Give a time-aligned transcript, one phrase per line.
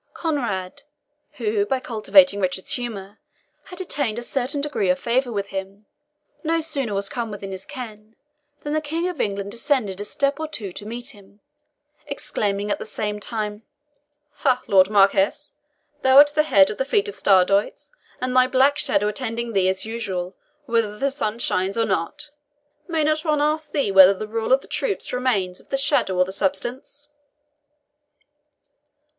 [0.15, 0.81] Conrade,
[1.33, 3.19] who, by cultivating Richard's humour,
[3.65, 5.85] had attained a certain degree of favour with him,
[6.43, 8.15] no sooner was come within his ken
[8.63, 11.39] than the King of England descended a step or two to meet him,
[12.07, 13.61] exclaiming, at the same time,
[14.37, 15.53] "Ha, Lord Marquis,
[16.01, 19.85] thou at the head of the fleet Stradiots, and thy black shadow attending thee as
[19.85, 22.31] usual, whether the sun shines or not!
[22.87, 26.17] May not one ask thee whether the rule of the troops remains with the shadow
[26.17, 27.09] or the substance?"